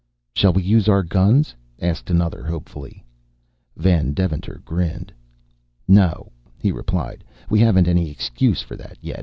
[0.35, 3.05] "Shall we use our guns?" asked another hopefully.
[3.77, 5.13] Van Deventer grinned.
[5.87, 9.19] "No," he replied, "we haven't any excuse for that yet.